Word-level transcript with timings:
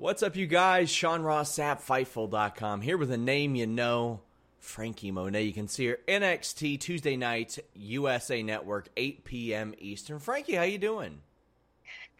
What's 0.00 0.22
up, 0.22 0.34
you 0.34 0.46
guys? 0.46 0.88
Sean 0.88 1.20
Ross 1.20 1.54
Sapp, 1.54 1.82
Fightful.com, 1.82 2.80
here 2.80 2.96
with 2.96 3.10
a 3.10 3.18
name 3.18 3.54
you 3.54 3.66
know, 3.66 4.20
Franky 4.58 5.10
Monet. 5.10 5.42
You 5.42 5.52
can 5.52 5.68
see 5.68 5.88
her 5.88 5.98
NXT 6.08 6.80
Tuesday 6.80 7.18
night, 7.18 7.58
USA 7.74 8.42
Network, 8.42 8.88
8 8.96 9.24
p.m. 9.24 9.74
Eastern. 9.76 10.18
Franky, 10.18 10.54
how 10.54 10.62
you 10.62 10.78
doing? 10.78 11.20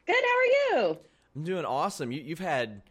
Good. 0.06 0.14
How 0.14 0.76
are 0.76 0.82
you? 0.82 0.98
I'm 1.34 1.44
doing 1.44 1.64
awesome. 1.64 2.12
You, 2.12 2.22
have 2.28 2.38
had, 2.38 2.82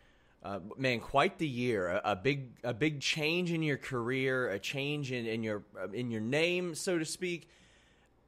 uh, 0.41 0.57
man, 0.75 1.01
quite 1.01 1.37
the 1.37 1.47
year. 1.47 1.89
A, 1.89 2.01
a, 2.05 2.15
big, 2.15 2.57
a 2.63 2.73
big 2.73 2.99
change 2.99 3.51
in 3.51 3.61
your 3.61 3.77
career, 3.77 4.49
a 4.49 4.57
change 4.57 5.11
in, 5.11 5.27
in 5.27 5.43
your 5.43 5.61
in 5.93 6.09
your 6.09 6.21
name, 6.21 6.73
so 6.73 6.97
to 6.97 7.05
speak. 7.05 7.47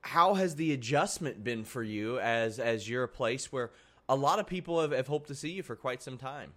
How 0.02 0.36
has 0.36 0.58
the 0.58 0.74
adjustment 0.74 1.44
been 1.44 1.64
for 1.64 1.82
you 1.82 2.20
as 2.20 2.60
as 2.60 2.88
you're 2.88 3.04
a 3.04 3.08
place 3.08 3.52
where 3.52 3.72
a 4.12 4.16
lot 4.16 4.40
of 4.40 4.46
people 4.46 4.82
have, 4.82 4.92
have 4.92 5.08
hoped 5.08 5.30
to 5.30 5.36
see 5.36 5.52
you 5.52 5.64
for 5.64 5.76
quite 5.76 6.02
some 6.04 6.18
time. 6.18 6.52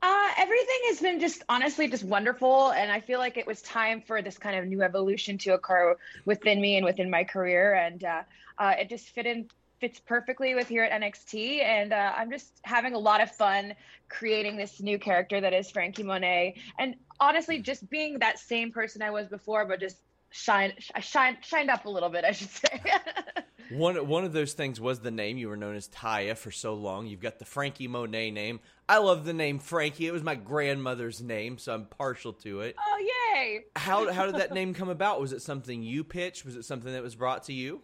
Uh, 0.00 0.28
everything 0.38 0.80
has 0.86 1.00
been 1.00 1.18
just 1.18 1.42
honestly 1.48 1.88
just 1.88 2.04
wonderful, 2.04 2.70
and 2.70 2.92
I 2.92 3.00
feel 3.00 3.18
like 3.18 3.36
it 3.36 3.46
was 3.46 3.60
time 3.62 4.00
for 4.00 4.22
this 4.22 4.38
kind 4.38 4.56
of 4.56 4.66
new 4.66 4.82
evolution 4.82 5.36
to 5.38 5.54
occur 5.54 5.96
within 6.24 6.60
me 6.60 6.76
and 6.76 6.84
within 6.84 7.10
my 7.10 7.24
career, 7.24 7.74
and 7.74 8.04
uh, 8.04 8.22
uh, 8.56 8.74
it 8.78 8.88
just 8.88 9.08
fit 9.08 9.26
in 9.26 9.48
fits 9.80 9.98
perfectly 9.98 10.54
with 10.54 10.68
here 10.68 10.84
at 10.84 11.02
NXT, 11.02 11.60
and 11.60 11.92
uh, 11.92 12.12
I'm 12.16 12.30
just 12.30 12.52
having 12.62 12.94
a 12.94 12.98
lot 12.98 13.20
of 13.20 13.32
fun 13.32 13.74
creating 14.08 14.56
this 14.56 14.80
new 14.80 15.00
character 15.00 15.40
that 15.40 15.52
is 15.52 15.72
Franky 15.72 16.04
Monet, 16.04 16.54
and 16.78 16.94
honestly, 17.18 17.58
just 17.58 17.90
being 17.90 18.20
that 18.20 18.38
same 18.38 18.70
person 18.70 19.02
I 19.02 19.10
was 19.10 19.26
before, 19.26 19.64
but 19.64 19.80
just 19.80 19.96
shine, 20.30 20.72
shine, 21.00 21.36
shined 21.42 21.70
up 21.70 21.84
a 21.84 21.90
little 21.90 22.08
bit, 22.08 22.24
I 22.24 22.30
should 22.30 22.50
say. 22.50 22.80
One 23.72 24.06
one 24.06 24.24
of 24.24 24.32
those 24.32 24.52
things 24.52 24.80
was 24.80 25.00
the 25.00 25.10
name. 25.10 25.38
You 25.38 25.48
were 25.48 25.56
known 25.56 25.76
as 25.76 25.88
Taya 25.88 26.36
for 26.36 26.50
so 26.50 26.74
long. 26.74 27.06
You've 27.06 27.20
got 27.20 27.38
the 27.38 27.44
Franky 27.44 27.88
Monet 27.88 28.30
name. 28.30 28.60
I 28.88 28.98
love 28.98 29.24
the 29.24 29.32
name 29.32 29.58
Frankie. 29.58 30.06
It 30.06 30.12
was 30.12 30.22
my 30.22 30.34
grandmother's 30.34 31.22
name, 31.22 31.58
so 31.58 31.72
I'm 31.72 31.86
partial 31.86 32.32
to 32.34 32.60
it. 32.60 32.76
Oh 32.78 33.34
yay! 33.34 33.64
How 33.76 34.12
how 34.12 34.26
did 34.26 34.36
that 34.36 34.52
name 34.52 34.74
come 34.74 34.88
about? 34.88 35.20
Was 35.20 35.32
it 35.32 35.42
something 35.42 35.82
you 35.82 36.04
pitched? 36.04 36.44
Was 36.44 36.56
it 36.56 36.64
something 36.64 36.92
that 36.92 37.02
was 37.02 37.14
brought 37.14 37.44
to 37.44 37.52
you? 37.52 37.82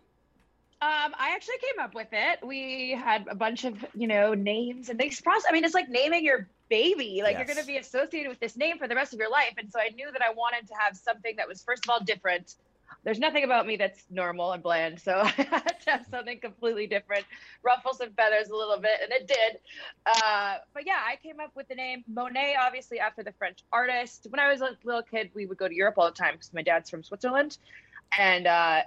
Um, 0.81 1.13
I 1.19 1.33
actually 1.35 1.57
came 1.59 1.85
up 1.85 1.95
with 1.95 2.07
it. 2.13 2.39
We 2.47 2.93
had 2.93 3.27
a 3.29 3.35
bunch 3.35 3.65
of, 3.65 3.85
you 3.95 4.07
know, 4.07 4.35
names 4.35 4.89
and 4.89 4.99
they 4.99 5.11
surprised. 5.11 5.45
I 5.49 5.53
mean, 5.53 5.65
it's 5.65 5.75
like 5.75 5.89
naming 5.89 6.25
your 6.25 6.49
baby. 6.69 7.21
Like 7.21 7.33
yes. 7.33 7.39
you're 7.39 7.53
going 7.53 7.59
to 7.59 7.67
be 7.67 7.79
associated 7.79 8.29
with 8.29 8.39
this 8.39 8.57
name 8.57 8.79
for 8.79 8.87
the 8.87 8.95
rest 8.95 9.13
of 9.13 9.19
your 9.19 9.29
life. 9.29 9.55
And 9.59 9.73
so 9.73 9.81
I 9.81 9.89
knew 9.89 10.09
that 10.13 10.23
I 10.23 10.33
wanted 10.33 10.69
to 10.69 10.75
have 10.79 10.97
something 10.97 11.35
that 11.37 11.49
was, 11.49 11.65
first 11.65 11.85
of 11.85 11.91
all, 11.91 11.99
different, 11.99 12.55
there's 13.05 13.19
nothing 13.19 13.45
about 13.45 13.67
me 13.67 13.77
that's 13.77 14.05
normal 14.11 14.53
and 14.53 14.63
bland. 14.63 15.01
So 15.01 15.13
I 15.25 15.29
had 15.29 15.81
to 15.85 15.91
have 15.91 16.07
something 16.11 16.39
completely 16.41 16.87
different, 16.87 17.25
ruffle 17.63 17.95
some 17.95 18.11
feathers 18.13 18.49
a 18.49 18.57
little 18.57 18.79
bit, 18.79 19.01
and 19.03 19.13
it 19.13 19.27
did. 19.27 19.61
Uh, 20.07 20.57
but 20.75 20.87
yeah, 20.87 21.01
I 21.07 21.17
came 21.17 21.41
up 21.41 21.53
with 21.55 21.69
the 21.69 21.75
name 21.75 22.05
Monet, 22.09 22.57
obviously 22.61 22.99
after 22.99 23.23
the 23.23 23.33
French 23.33 23.61
artist. 23.73 24.27
When 24.31 24.41
I 24.41 24.49
was 24.51 24.61
a 24.61 24.77
little 24.85 25.03
kid, 25.03 25.31
we 25.35 25.47
would 25.47 25.59
go 25.59 25.69
to 25.69 25.75
Europe 25.75 25.95
all 25.99 26.07
the 26.07 26.17
time 26.17 26.35
because 26.35 26.53
my 26.53 26.63
dad's 26.63 26.91
from 26.91 27.03
Switzerland, 27.03 27.59
and 28.19 28.47
uh, 28.47 28.81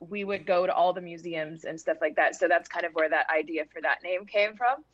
we 0.00 0.24
would 0.24 0.46
go 0.46 0.66
to 0.66 0.74
all 0.74 0.92
the 0.92 1.00
museums 1.00 1.64
and 1.64 1.80
stuff 1.80 1.98
like 2.00 2.16
that. 2.16 2.36
So 2.36 2.48
that's 2.48 2.68
kind 2.68 2.84
of 2.84 2.92
where 2.94 3.08
that 3.08 3.26
idea 3.34 3.64
for 3.72 3.80
that 3.82 4.02
name 4.02 4.26
came 4.26 4.56
from. 4.56 4.84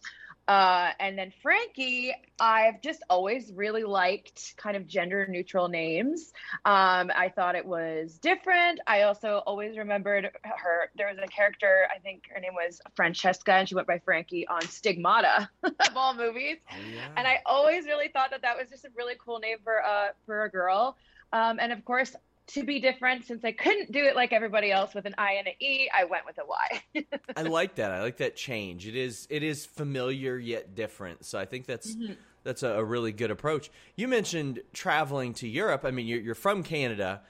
Uh, 0.48 0.90
and 0.98 1.16
then 1.16 1.32
Franky, 1.42 2.12
I've 2.40 2.80
just 2.80 3.02
always 3.08 3.52
really 3.52 3.84
liked 3.84 4.56
kind 4.56 4.76
of 4.76 4.86
gender 4.86 5.26
neutral 5.28 5.68
names. 5.68 6.32
Um, 6.64 7.10
I 7.14 7.32
thought 7.34 7.54
it 7.54 7.66
was 7.66 8.18
different. 8.18 8.80
I 8.86 9.02
also 9.02 9.42
always 9.46 9.78
remembered 9.78 10.30
her. 10.42 10.90
There 10.96 11.08
was 11.08 11.18
a 11.22 11.28
character, 11.28 11.86
I 11.94 12.00
think 12.00 12.24
her 12.34 12.40
name 12.40 12.54
was 12.54 12.80
Francesca, 12.96 13.52
and 13.52 13.68
she 13.68 13.74
went 13.74 13.86
by 13.86 14.00
Frankie 14.00 14.48
on 14.48 14.62
Stigmata 14.62 15.48
of 15.62 15.96
all 15.96 16.14
movies. 16.14 16.56
Oh, 16.72 16.76
yeah. 16.92 17.08
And 17.16 17.28
I 17.28 17.40
always 17.46 17.86
really 17.86 18.08
thought 18.08 18.30
that 18.30 18.42
that 18.42 18.58
was 18.58 18.68
just 18.68 18.84
a 18.84 18.90
really 18.96 19.14
cool 19.24 19.38
name 19.38 19.58
for 19.62 19.84
uh, 19.84 20.08
for 20.26 20.44
a 20.44 20.50
girl. 20.50 20.96
Um, 21.32 21.60
and 21.60 21.72
of 21.72 21.84
course, 21.84 22.16
to 22.54 22.64
be 22.64 22.80
different 22.80 23.24
since 23.24 23.44
I 23.44 23.52
couldn't 23.52 23.92
do 23.92 24.04
it 24.04 24.16
like 24.16 24.32
everybody 24.32 24.70
else 24.70 24.94
with 24.94 25.06
an 25.06 25.14
I 25.18 25.32
and 25.34 25.46
an 25.46 25.54
E, 25.60 25.88
I 25.92 26.04
went 26.04 26.24
with 26.26 26.38
a 26.38 26.46
Y. 26.46 27.04
I 27.36 27.42
like 27.42 27.76
that. 27.76 27.90
I 27.90 28.02
like 28.02 28.18
that 28.18 28.36
change. 28.36 28.86
It 28.86 28.96
is 28.96 29.26
it 29.30 29.42
is 29.42 29.66
familiar 29.66 30.38
yet 30.38 30.74
different. 30.74 31.24
So 31.24 31.38
I 31.38 31.44
think 31.44 31.66
that's 31.66 31.94
mm-hmm. 31.94 32.14
that's 32.44 32.62
a, 32.62 32.84
really 32.84 33.12
good 33.12 33.30
approach. 33.30 33.70
You 33.96 34.08
mentioned 34.08 34.60
traveling 34.72 35.34
to 35.34 35.48
Europe. 35.48 35.84
I 35.84 35.90
mean, 35.90 36.06
you're, 36.06 36.20
you're 36.20 36.34
from 36.34 36.62
Canada, 36.62 37.22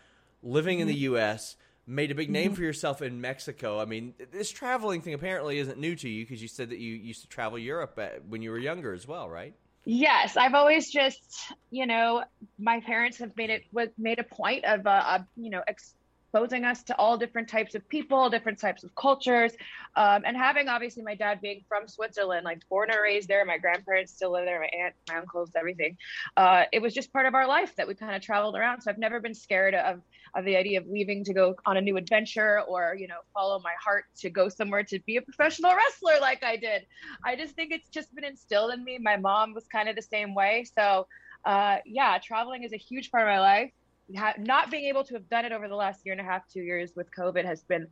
living 0.43 0.77
mm-hmm. 0.77 0.83
in 0.83 0.89
the 0.89 0.95
mm-hmm. 0.95 1.15
U.S. 1.15 1.57
Made 1.87 2.11
a 2.11 2.15
big 2.15 2.31
name 2.31 2.49
mm-hmm. 2.49 2.55
for 2.55 2.63
yourself 2.63 3.03
in 3.03 3.21
Mexico. 3.21 3.81
I 3.81 3.85
mean, 3.85 4.15
this 4.31 4.51
traveling 4.51 5.01
thing 5.01 5.15
apparently 5.15 5.59
isn't 5.59 5.79
new 5.79 5.97
to 5.97 6.09
you 6.09 6.25
because 6.25 6.41
you 6.41 6.47
said 6.47 6.71
that 6.71 6.79
you 6.79 6.95
used 6.95 7.23
to 7.23 7.29
travel 7.29 7.59
Europe 7.59 7.99
when 8.29 8.43
you 8.43 8.51
were 8.51 8.59
younger 8.59 8.93
as 8.93 9.09
well, 9.09 9.29
right? 9.29 9.55
Yes, 9.85 10.37
I've 10.37 10.55
always 10.55 10.91
just, 10.91 11.53
you 11.71 11.87
know, 11.87 12.23
my 12.59 12.81
parents 12.81 13.19
have 13.19 13.37
made 13.37 13.51
it 13.51 13.63
was 13.73 13.89
made 13.99 14.19
a 14.19 14.25
point 14.25 14.65
of, 14.65 14.87
uh, 14.87 15.21
you 15.37 15.51
know, 15.51 15.63
ex- 15.67 15.95
exposing 16.33 16.65
us 16.65 16.85
to 16.85 16.97
all 16.97 17.19
different 17.19 17.49
types 17.49 17.75
of 17.75 17.89
people, 17.89 18.31
different 18.31 18.59
types 18.59 18.85
of 18.85 18.95
cultures, 18.95 19.53
um, 19.97 20.23
and 20.25 20.37
having 20.37 20.69
obviously 20.69 21.03
my 21.03 21.15
dad 21.15 21.41
being 21.41 21.61
from 21.69 21.89
Switzerland, 21.89 22.45
like 22.45 22.61
born 22.69 22.89
and 22.91 23.01
raised 23.03 23.29
there, 23.29 23.45
my 23.45 23.59
grandparents 23.59 24.13
still 24.13 24.33
live 24.33 24.45
there, 24.45 24.61
my 24.61 24.67
aunt, 24.67 24.95
my 25.09 25.17
uncles, 25.17 25.51
everything. 25.59 25.97
Uh, 26.37 26.65
it 26.73 26.81
was 26.81 26.95
just 26.95 27.13
part 27.13 27.27
of 27.27 27.35
our 27.35 27.49
life 27.49 27.75
that 27.77 27.89
we 27.89 27.95
kind 27.95 28.15
of 28.15 28.23
traveled 28.23 28.55
around. 28.55 28.81
So 28.81 28.91
I've 28.91 28.99
never 28.99 29.21
been 29.21 29.35
scared 29.35 29.75
of 29.75 30.01
of 30.37 30.45
the 30.45 30.57
idea 30.57 30.79
of 30.79 30.87
leaving 30.87 31.25
to 31.25 31.35
go 31.35 31.57
on 31.67 31.77
a 31.77 31.81
new 31.81 31.97
adventure 31.97 32.61
or 32.69 32.95
you 32.97 33.09
know 33.09 33.19
follow 33.35 33.59
my 33.59 33.75
heart 33.85 34.05
to 34.17 34.31
go 34.31 34.49
somewhere 34.49 34.85
to 34.85 35.01
be 35.01 35.17
a 35.17 35.23
professional 35.23 35.75
wrestler 35.77 36.21
like 36.21 36.45
I 36.45 36.57
did. 36.57 36.87
I 37.25 37.35
just 37.35 37.57
think 37.57 37.73
it's 37.73 37.91
just 37.91 38.15
been 38.15 38.25
instilled 38.25 38.73
in 38.73 38.85
me. 38.85 38.99
My 39.01 39.17
mom 39.17 39.53
was 39.53 39.67
kind 39.67 39.89
of 39.89 39.97
the 39.97 40.03
same 40.03 40.35
way, 40.35 40.65
so. 40.79 41.07
Uh, 41.43 41.79
yeah, 41.87 42.19
traveling 42.23 42.65
is 42.65 42.75
a 42.75 42.77
huge 42.77 43.11
part 43.11 43.23
of 43.23 43.27
my 43.27 43.41
life 43.41 43.73
not 44.39 44.71
being 44.71 44.85
able 44.87 45.05
to 45.05 45.15
have 45.15 45.29
done 45.29 45.45
it 45.45 45.53
over 45.53 45.69
the 45.69 45.77
last 45.77 46.05
year 46.05 46.13
and 46.13 46.21
a 46.21 46.25
half, 46.25 46.49
two 46.49 46.63
years 46.63 46.93
with 46.95 47.11
COVID 47.17 47.45
has 47.45 47.63
been 47.63 47.89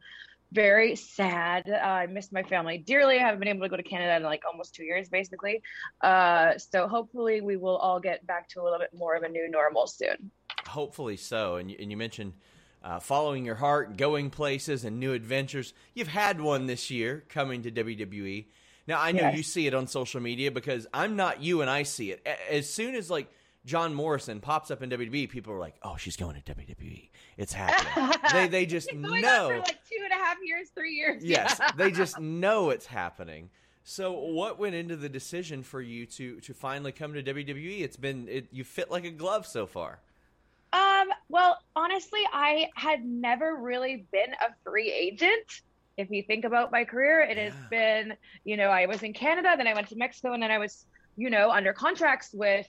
very 0.53 0.97
sad. 0.97 1.69
Uh, 1.69 1.77
I 1.77 2.07
miss 2.07 2.33
my 2.33 2.43
family 2.43 2.79
dearly. 2.79 3.19
I 3.19 3.23
haven't 3.23 3.41
been 3.41 3.49
able 3.49 3.63
to 3.63 3.69
go 3.69 3.77
to 3.77 3.83
Canada 3.83 4.17
in 4.17 4.23
like 4.23 4.43
almost 4.51 4.75
two 4.75 4.85
years, 4.85 5.09
basically. 5.09 5.63
Uh, 6.01 6.57
so 6.59 6.89
hopefully, 6.89 7.41
we 7.41 7.57
will 7.57 7.77
all 7.77 8.01
get 8.01 8.27
back 8.27 8.49
to 8.51 8.63
a 8.63 8.65
little 8.65 8.79
bit 8.79 8.91
more 8.95 9.15
of 9.15 9.23
a 9.23 9.29
new 9.29 9.51
normal 9.51 9.87
soon. 9.87 10.31
Hopefully 10.67 11.17
so. 11.17 11.57
And 11.57 11.71
you, 11.71 11.77
and 11.79 11.91
you 11.91 11.97
mentioned 11.97 12.35
uh, 12.83 13.01
following 13.01 13.45
your 13.45 13.57
heart, 13.57 13.97
going 13.97 14.31
places, 14.31 14.85
and 14.85 14.99
new 14.99 15.13
adventures. 15.13 15.75
You've 15.95 16.09
had 16.09 16.41
one 16.41 16.67
this 16.67 16.91
year 16.91 17.25
coming 17.29 17.63
to 17.63 17.71
WWE. 17.71 18.47
Now 18.87 19.01
I 19.01 19.13
know 19.13 19.21
yes. 19.21 19.37
you 19.37 19.43
see 19.43 19.67
it 19.67 19.75
on 19.75 19.87
social 19.87 20.21
media 20.21 20.51
because 20.51 20.87
I'm 20.95 21.15
not 21.15 21.43
you 21.43 21.61
and 21.61 21.69
I 21.69 21.83
see 21.83 22.11
it. 22.11 22.27
As 22.51 22.73
soon 22.73 22.95
as 22.95 23.11
like 23.11 23.31
John 23.69 23.93
Morrison 23.93 24.41
pops 24.41 24.71
up 24.71 24.83
in 24.83 24.89
WWE, 24.89 25.29
people 25.29 25.53
are 25.53 25.59
like, 25.59 25.75
"Oh, 25.83 25.97
she's 25.97 26.17
going 26.17 26.41
to 26.41 26.55
WWE. 26.55 27.11
It's 27.37 27.53
happening." 27.53 28.19
they 28.33 28.49
they 28.49 28.67
just 28.67 28.93
know. 28.95 29.49
for 29.49 29.59
like 29.59 29.79
two 29.89 30.03
and 30.03 30.11
a 30.11 30.25
half 30.25 30.39
years, 30.43 30.71
three 30.75 30.95
years. 30.95 31.23
Yes, 31.23 31.61
they 31.77 31.91
just 31.91 32.19
know 32.21 32.71
it's 32.71 32.87
happening. 32.87 33.51
So, 33.85 34.13
what 34.13 34.59
went 34.59 34.75
into 34.75 34.97
the 34.97 35.09
decision 35.09 35.63
for 35.63 35.83
you 35.83 36.07
to 36.07 36.41
to 36.41 36.55
finally 36.55 36.93
come 36.93 37.13
to 37.13 37.23
WWE? 37.23 37.83
It's 37.83 37.97
been 37.97 38.27
it, 38.29 38.49
you 38.51 38.65
fit 38.65 38.91
like 38.91 39.05
a 39.05 39.11
glove 39.11 39.47
so 39.47 39.67
far. 39.67 40.01
Um. 40.73 41.09
Well, 41.29 41.59
honestly, 41.77 42.23
I 42.33 42.71
had 42.75 43.05
never 43.05 43.57
really 43.57 44.07
been 44.11 44.33
a 44.41 44.55
free 44.65 44.91
agent 44.91 45.63
if 45.99 46.11
you 46.11 46.23
think 46.23 46.45
about 46.45 46.71
my 46.71 46.85
career, 46.85 47.21
it 47.21 47.37
yeah. 47.37 47.45
has 47.45 47.55
been, 47.71 48.15
you 48.45 48.57
know, 48.57 48.69
I 48.69 48.87
was 48.87 49.03
in 49.03 49.13
Canada, 49.13 49.55
then 49.57 49.67
I 49.67 49.75
went 49.75 49.89
to 49.89 49.97
Mexico, 49.97 50.33
and 50.33 50.41
then 50.41 50.53
I 50.53 50.59
was, 50.59 50.87
you 51.17 51.29
know, 51.29 51.51
under 51.51 51.73
contracts 51.73 52.31
with 52.33 52.69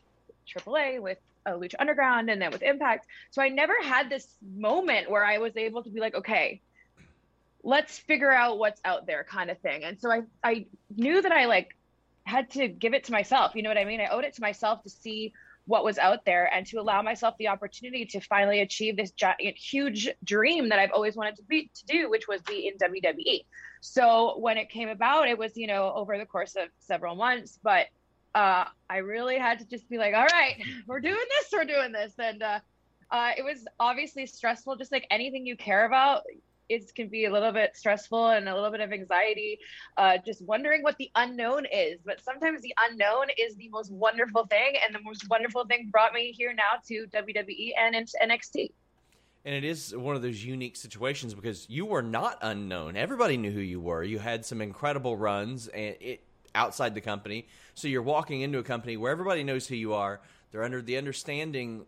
AAA, 0.55 1.01
with 1.01 1.17
uh, 1.45 1.51
Lucha 1.51 1.75
Underground, 1.79 2.29
and 2.29 2.41
then 2.41 2.51
with 2.51 2.61
Impact. 2.61 3.07
So 3.31 3.41
I 3.41 3.49
never 3.49 3.73
had 3.81 4.09
this 4.09 4.27
moment 4.55 5.09
where 5.09 5.25
I 5.25 5.37
was 5.37 5.55
able 5.57 5.83
to 5.83 5.89
be 5.89 5.99
like, 5.99 6.15
okay, 6.15 6.61
let's 7.63 7.97
figure 7.97 8.31
out 8.31 8.57
what's 8.57 8.81
out 8.85 9.05
there, 9.05 9.23
kind 9.23 9.49
of 9.49 9.57
thing. 9.59 9.83
And 9.83 9.99
so 9.99 10.11
I, 10.11 10.21
I 10.43 10.65
knew 10.95 11.21
that 11.21 11.31
I 11.31 11.45
like 11.45 11.75
had 12.23 12.51
to 12.51 12.67
give 12.67 12.93
it 12.93 13.05
to 13.05 13.11
myself. 13.11 13.55
You 13.55 13.63
know 13.63 13.69
what 13.69 13.77
I 13.77 13.85
mean? 13.85 14.01
I 14.01 14.07
owed 14.07 14.23
it 14.23 14.35
to 14.35 14.41
myself 14.41 14.83
to 14.83 14.89
see 14.89 15.33
what 15.65 15.83
was 15.83 15.99
out 15.99 16.25
there 16.25 16.51
and 16.51 16.65
to 16.65 16.79
allow 16.79 17.01
myself 17.03 17.35
the 17.37 17.47
opportunity 17.47 18.03
to 18.03 18.19
finally 18.21 18.61
achieve 18.61 18.97
this 18.97 19.11
giant, 19.11 19.55
huge 19.55 20.09
dream 20.23 20.69
that 20.69 20.79
I've 20.79 20.91
always 20.91 21.15
wanted 21.15 21.35
to 21.35 21.43
be 21.43 21.69
to 21.75 21.85
do, 21.85 22.09
which 22.09 22.27
was 22.27 22.41
be 22.41 22.67
in 22.67 22.77
WWE. 22.77 23.45
So 23.81 24.37
when 24.39 24.57
it 24.57 24.69
came 24.69 24.89
about, 24.89 25.27
it 25.27 25.37
was 25.37 25.55
you 25.55 25.67
know 25.67 25.91
over 25.93 26.17
the 26.17 26.25
course 26.25 26.55
of 26.55 26.69
several 26.79 27.15
months, 27.15 27.59
but 27.61 27.87
uh, 28.35 28.65
I 28.89 28.97
really 28.97 29.37
had 29.37 29.59
to 29.59 29.65
just 29.65 29.89
be 29.89 29.97
like, 29.97 30.13
all 30.13 30.27
right, 30.27 30.61
we're 30.87 30.99
doing 30.99 31.15
this, 31.15 31.49
we're 31.51 31.65
doing 31.65 31.91
this, 31.91 32.13
and 32.19 32.41
uh, 32.41 32.59
uh, 33.11 33.31
it 33.37 33.43
was 33.43 33.65
obviously 33.79 34.25
stressful, 34.25 34.75
just 34.75 34.91
like 34.91 35.07
anything 35.09 35.45
you 35.45 35.57
care 35.57 35.85
about 35.85 36.23
it 36.69 36.93
can 36.93 37.07
be 37.09 37.25
a 37.25 37.31
little 37.31 37.51
bit 37.51 37.75
stressful 37.75 38.29
and 38.29 38.47
a 38.47 38.53
little 38.53 38.69
bit 38.69 38.79
of 38.79 38.93
anxiety, 38.93 39.59
uh, 39.97 40.17
just 40.23 40.41
wondering 40.43 40.83
what 40.83 40.95
the 40.97 41.09
unknown 41.15 41.65
is. 41.65 41.99
But 42.05 42.21
sometimes 42.21 42.61
the 42.61 42.73
unknown 42.89 43.25
is 43.37 43.55
the 43.55 43.69
most 43.69 43.91
wonderful 43.91 44.45
thing, 44.45 44.75
and 44.85 44.93
the 44.93 45.01
most 45.01 45.27
wonderful 45.29 45.65
thing 45.65 45.89
brought 45.91 46.13
me 46.13 46.31
here 46.31 46.53
now 46.53 46.79
to 46.87 47.07
WWE 47.07 47.71
and 47.77 47.95
NXT. 47.95 48.71
And 49.45 49.55
it 49.55 49.63
is 49.63 49.95
one 49.95 50.15
of 50.15 50.21
those 50.21 50.43
unique 50.43 50.75
situations 50.75 51.33
because 51.33 51.67
you 51.69 51.85
were 51.85 52.01
not 52.01 52.37
unknown. 52.41 52.95
Everybody 52.95 53.37
knew 53.37 53.51
who 53.51 53.61
you 53.61 53.79
were. 53.79 54.03
You 54.03 54.19
had 54.19 54.45
some 54.45 54.61
incredible 54.61 55.15
runs 55.15 55.69
and 55.69 55.95
it, 55.99 56.23
outside 56.55 56.95
the 56.95 57.01
company. 57.01 57.47
So 57.73 57.87
you're 57.87 58.01
walking 58.01 58.41
into 58.41 58.59
a 58.59 58.63
company 58.63 58.97
where 58.97 59.11
everybody 59.11 59.43
knows 59.43 59.67
who 59.67 59.75
you 59.75 59.93
are. 59.93 60.21
They're 60.51 60.63
under 60.63 60.81
the 60.81 60.97
understanding 60.97 61.85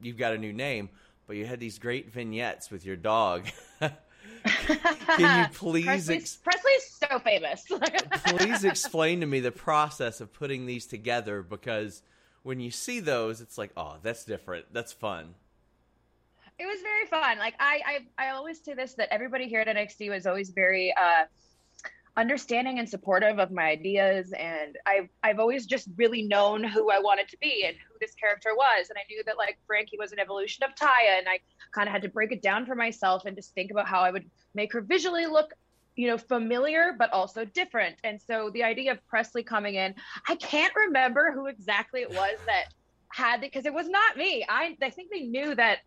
you've 0.00 0.18
got 0.18 0.32
a 0.34 0.38
new 0.38 0.52
name, 0.52 0.90
but 1.26 1.36
you 1.36 1.46
had 1.46 1.60
these 1.60 1.78
great 1.78 2.12
vignettes 2.12 2.70
with 2.70 2.84
your 2.84 2.96
dog. 2.96 3.46
Can 4.44 5.42
you 5.42 5.48
please 5.54 5.84
Presley's, 5.84 6.10
ex- 6.10 6.36
Presley's 6.36 6.98
so 7.08 7.18
famous. 7.18 7.64
please 8.26 8.64
explain 8.64 9.20
to 9.20 9.26
me 9.26 9.40
the 9.40 9.52
process 9.52 10.20
of 10.20 10.32
putting 10.32 10.66
these 10.66 10.86
together 10.86 11.42
because 11.42 12.02
when 12.42 12.60
you 12.60 12.70
see 12.70 13.00
those, 13.00 13.40
it's 13.40 13.56
like, 13.56 13.70
oh, 13.76 13.96
that's 14.02 14.24
different. 14.24 14.66
That's 14.72 14.92
fun. 14.92 15.34
It 16.58 16.66
was 16.66 16.80
very 16.82 17.06
fun. 17.06 17.38
Like 17.38 17.54
I, 17.58 18.02
I, 18.18 18.26
I 18.26 18.30
always 18.30 18.60
say 18.62 18.74
this 18.74 18.94
that 18.94 19.08
everybody 19.12 19.48
here 19.48 19.60
at 19.60 19.66
NXT 19.66 20.10
was 20.10 20.26
always 20.26 20.50
very 20.50 20.94
uh, 20.96 21.24
understanding 22.16 22.78
and 22.78 22.88
supportive 22.88 23.38
of 23.40 23.50
my 23.50 23.64
ideas 23.64 24.32
and 24.38 24.76
I've 24.86 25.08
I've 25.22 25.40
always 25.40 25.66
just 25.66 25.88
really 25.96 26.22
known 26.22 26.62
who 26.62 26.90
I 26.90 27.00
wanted 27.00 27.28
to 27.28 27.36
be 27.40 27.64
and 27.66 27.76
who 27.76 27.96
this 28.00 28.14
character 28.14 28.50
was 28.54 28.88
and 28.88 28.96
I 28.96 29.02
knew 29.10 29.22
that 29.26 29.36
like 29.36 29.58
Franky 29.66 29.96
was 29.98 30.12
an 30.12 30.20
evolution 30.20 30.64
of 30.64 30.74
Taya 30.76 31.18
and 31.18 31.28
I 31.28 31.40
kind 31.72 31.88
of 31.88 31.92
had 31.92 32.02
to 32.02 32.08
break 32.08 32.30
it 32.30 32.40
down 32.40 32.66
for 32.66 32.76
myself 32.76 33.24
and 33.24 33.34
just 33.34 33.52
think 33.54 33.72
about 33.72 33.88
how 33.88 34.00
I 34.00 34.12
would 34.12 34.30
make 34.54 34.72
her 34.74 34.80
visually 34.80 35.26
look 35.26 35.54
you 35.96 36.06
know 36.06 36.16
familiar 36.16 36.94
but 36.96 37.12
also 37.12 37.44
different. 37.44 37.96
And 38.04 38.20
so 38.22 38.48
the 38.50 38.62
idea 38.62 38.92
of 38.92 39.04
Presley 39.08 39.42
coming 39.42 39.74
in 39.74 39.94
I 40.28 40.36
can't 40.36 40.74
remember 40.74 41.32
who 41.32 41.46
exactly 41.46 42.02
it 42.02 42.10
was 42.10 42.38
that 42.46 42.66
had 43.08 43.40
because 43.40 43.66
it 43.66 43.74
was 43.74 43.88
not 43.88 44.16
me. 44.16 44.46
I 44.48 44.76
I 44.80 44.90
think 44.90 45.10
they 45.10 45.22
knew 45.22 45.52
that 45.56 45.78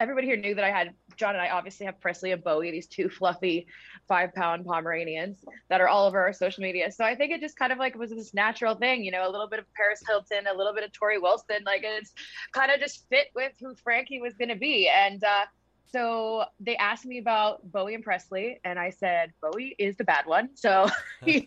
everybody 0.00 0.26
here 0.26 0.36
knew 0.36 0.54
that 0.54 0.64
I 0.64 0.70
had 0.70 0.94
John 1.16 1.34
and 1.34 1.42
I 1.42 1.50
obviously 1.50 1.86
have 1.86 2.00
Presley 2.00 2.32
and 2.32 2.42
Bowie, 2.42 2.70
these 2.70 2.86
two 2.86 3.08
fluffy 3.18 3.66
five 4.08 4.34
pound 4.34 4.66
Pomeranians 4.66 5.44
that 5.68 5.80
are 5.80 5.88
all 5.88 6.06
over 6.06 6.20
our 6.20 6.32
social 6.32 6.62
media. 6.62 6.90
So 6.90 7.04
I 7.04 7.14
think 7.14 7.32
it 7.32 7.40
just 7.40 7.56
kind 7.56 7.72
of 7.72 7.78
like 7.78 7.96
was 7.96 8.10
this 8.10 8.34
natural 8.34 8.74
thing, 8.74 9.04
you 9.04 9.10
know, 9.10 9.28
a 9.28 9.30
little 9.30 9.48
bit 9.48 9.58
of 9.58 9.72
Paris 9.74 10.02
Hilton, 10.06 10.46
a 10.46 10.56
little 10.56 10.74
bit 10.74 10.84
of 10.84 10.92
Torrie 10.92 11.20
Wilson, 11.20 11.58
like 11.64 11.82
it's 11.84 12.12
kind 12.52 12.70
of 12.70 12.80
just 12.80 13.08
fit 13.08 13.28
with 13.34 13.52
who 13.60 13.74
Franky 13.74 14.20
was 14.20 14.34
going 14.34 14.50
to 14.50 14.56
be. 14.56 14.88
And, 14.88 15.22
uh, 15.24 15.46
so 15.94 16.46
they 16.58 16.76
asked 16.76 17.06
me 17.06 17.18
about 17.18 17.70
Bowie 17.70 17.94
and 17.94 18.02
Presley, 18.02 18.58
and 18.64 18.80
I 18.80 18.90
said 18.90 19.32
Bowie 19.40 19.76
is 19.78 19.96
the 19.96 20.02
bad 20.02 20.26
one. 20.26 20.48
So 20.56 20.88
he, 21.24 21.46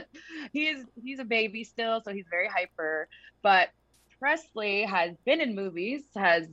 he's 0.52 0.84
he's 1.02 1.18
a 1.18 1.24
baby 1.24 1.64
still, 1.64 2.00
so 2.00 2.12
he's 2.12 2.26
very 2.30 2.46
hyper. 2.46 3.08
But 3.42 3.70
Presley 4.20 4.82
has 4.82 5.16
been 5.24 5.40
in 5.40 5.56
movies, 5.56 6.02
has 6.14 6.46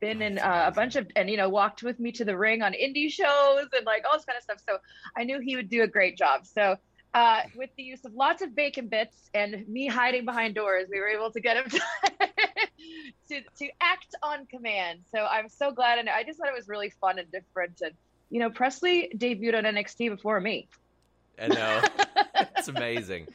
been 0.00 0.22
in 0.22 0.38
uh, 0.38 0.64
a 0.66 0.72
bunch 0.72 0.96
of 0.96 1.06
and 1.16 1.30
you 1.30 1.36
know 1.36 1.48
walked 1.48 1.82
with 1.82 2.00
me 2.00 2.10
to 2.12 2.24
the 2.24 2.36
ring 2.36 2.62
on 2.62 2.72
indie 2.72 3.10
shows 3.10 3.66
and 3.76 3.86
like 3.86 4.04
all 4.06 4.16
this 4.16 4.24
kind 4.24 4.36
of 4.36 4.42
stuff. 4.42 4.62
So 4.68 4.78
i 5.16 5.24
knew 5.24 5.40
he 5.40 5.56
would 5.56 5.68
do 5.68 5.82
a 5.82 5.86
great 5.86 6.16
job. 6.16 6.46
So 6.46 6.76
uh, 7.12 7.40
with 7.56 7.70
the 7.76 7.82
use 7.82 8.04
of 8.04 8.14
lots 8.14 8.40
of 8.40 8.54
bacon 8.54 8.86
bits 8.86 9.30
and 9.34 9.66
me 9.68 9.88
hiding 9.88 10.24
behind 10.24 10.54
doors 10.54 10.86
we 10.90 11.00
were 11.00 11.08
able 11.08 11.30
to 11.32 11.40
get 11.40 11.56
him 11.56 11.64
to, 11.70 11.80
to, 13.28 13.40
to 13.58 13.68
act 13.80 14.14
on 14.22 14.46
command. 14.46 15.00
So 15.12 15.26
i'm 15.26 15.48
so 15.48 15.70
glad 15.70 15.98
and 15.98 16.08
i 16.08 16.22
just 16.22 16.38
thought 16.38 16.48
it 16.48 16.54
was 16.56 16.68
really 16.68 16.90
fun 16.90 17.18
and 17.18 17.30
different. 17.30 17.80
And 17.82 17.94
you 18.30 18.40
know 18.40 18.50
presley 18.50 19.10
debuted 19.16 19.54
on 19.56 19.64
nxt 19.64 20.08
before 20.08 20.40
me. 20.40 20.68
I 21.40 21.48
know. 21.48 21.82
It's 22.56 22.68
amazing. 22.68 23.26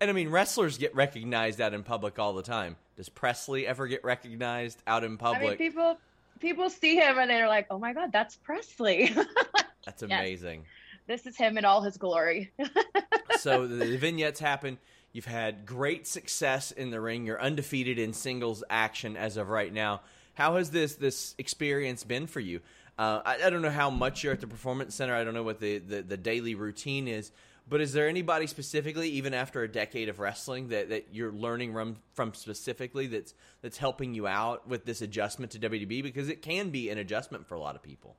And 0.00 0.10
I 0.10 0.12
mean, 0.12 0.28
wrestlers 0.28 0.76
get 0.76 0.94
recognized 0.94 1.60
out 1.60 1.72
in 1.72 1.82
public 1.82 2.18
all 2.18 2.34
the 2.34 2.42
time. 2.42 2.76
Does 2.96 3.08
Presley 3.08 3.66
ever 3.66 3.86
get 3.86 4.04
recognized 4.04 4.82
out 4.86 5.04
in 5.04 5.16
public? 5.16 5.42
I 5.42 5.48
mean, 5.48 5.56
people 5.56 5.98
people 6.44 6.68
see 6.68 6.96
him 6.96 7.18
and 7.18 7.30
they're 7.30 7.48
like, 7.48 7.66
"Oh 7.70 7.78
my 7.78 7.92
god, 7.92 8.12
that's 8.12 8.36
Presley." 8.36 9.14
that's 9.84 10.02
amazing. 10.02 10.60
Yes. 10.60 10.68
This 11.06 11.26
is 11.26 11.36
him 11.36 11.58
in 11.58 11.64
all 11.64 11.82
his 11.82 11.96
glory. 11.96 12.52
so 13.38 13.66
the 13.66 13.96
vignettes 13.96 14.40
happen. 14.40 14.78
You've 15.12 15.24
had 15.24 15.64
great 15.64 16.06
success 16.06 16.70
in 16.70 16.90
the 16.90 17.00
ring. 17.00 17.26
You're 17.26 17.40
undefeated 17.40 17.98
in 17.98 18.12
singles 18.12 18.62
action 18.68 19.16
as 19.16 19.36
of 19.36 19.48
right 19.48 19.72
now. 19.72 20.02
How 20.34 20.56
has 20.56 20.70
this 20.70 20.96
this 20.96 21.34
experience 21.38 22.04
been 22.04 22.26
for 22.26 22.40
you? 22.40 22.60
Uh, 22.98 23.20
I, 23.24 23.46
I, 23.46 23.50
don't 23.50 23.62
know 23.62 23.70
how 23.70 23.90
much 23.90 24.22
you're 24.22 24.32
at 24.32 24.40
the 24.40 24.46
performance 24.46 24.94
center. 24.94 25.16
I 25.16 25.24
don't 25.24 25.34
know 25.34 25.42
what 25.42 25.58
the, 25.58 25.78
the, 25.78 26.02
the 26.02 26.16
daily 26.16 26.54
routine 26.54 27.08
is. 27.08 27.32
But 27.66 27.80
is 27.80 27.94
there 27.94 28.08
anybody 28.08 28.46
specifically, 28.46 29.08
even 29.10 29.32
after 29.32 29.62
a 29.62 29.68
decade 29.68 30.10
of 30.10 30.18
wrestling, 30.18 30.68
that, 30.68 30.90
that 30.90 31.08
you're 31.12 31.32
learning 31.32 31.72
from, 31.72 31.96
from 32.12 32.34
specifically 32.34 33.06
that's 33.06 33.34
that's 33.62 33.78
helping 33.78 34.14
you 34.14 34.26
out 34.26 34.68
with 34.68 34.84
this 34.84 35.00
adjustment 35.00 35.52
to 35.52 35.58
WWE? 35.58 36.02
Because 36.02 36.28
it 36.28 36.42
can 36.42 36.70
be 36.70 36.90
an 36.90 36.98
adjustment 36.98 37.48
for 37.48 37.54
a 37.54 37.60
lot 37.60 37.74
of 37.74 37.82
people. 37.82 38.16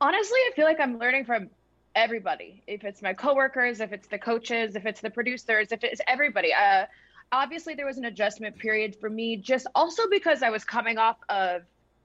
Honestly, 0.00 0.38
I 0.38 0.52
feel 0.56 0.64
like 0.64 0.80
I'm 0.80 0.98
learning 0.98 1.26
from 1.26 1.50
everybody. 1.94 2.62
If 2.66 2.84
it's 2.84 3.02
my 3.02 3.12
coworkers, 3.12 3.80
if 3.80 3.92
it's 3.92 4.08
the 4.08 4.18
coaches, 4.18 4.74
if 4.74 4.86
it's 4.86 5.02
the 5.02 5.10
producers, 5.10 5.70
if 5.70 5.84
it's 5.84 6.00
everybody. 6.08 6.54
Uh, 6.54 6.86
obviously, 7.30 7.74
there 7.74 7.86
was 7.86 7.98
an 7.98 8.06
adjustment 8.06 8.58
period 8.58 8.96
for 8.96 9.10
me, 9.10 9.36
just 9.36 9.66
also 9.74 10.08
because 10.08 10.42
I 10.42 10.50
was 10.50 10.64
coming 10.64 10.96
off 10.96 11.18
of. 11.28 11.62